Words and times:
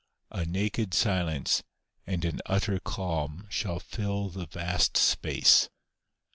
A 0.31 0.45
naked 0.45 0.95
silence 0.95 1.61
and 2.07 2.25
an 2.25 2.39
utter 2.47 2.79
calm 2.79 3.45
shall 3.51 3.79
fill 3.79 4.29
the 4.29 4.47
vast 4.47 4.97
space. 4.97 5.69